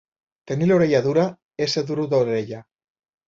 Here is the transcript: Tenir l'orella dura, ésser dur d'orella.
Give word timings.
Tenir 0.51 0.69
l'orella 0.69 1.01
dura, 1.07 1.25
ésser 1.65 1.85
dur 1.91 1.99
d'orella. 2.15 2.63